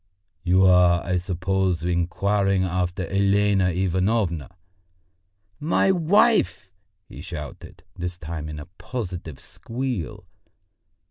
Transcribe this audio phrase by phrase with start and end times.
[0.41, 4.49] "You are, I suppose, inquiring after Elena Ivanovna?"
[5.59, 6.71] "My wife?"
[7.07, 10.25] he shouted, this time in a positive squeal.